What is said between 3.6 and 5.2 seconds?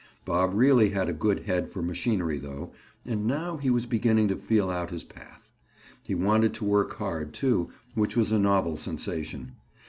was beginning to feel out his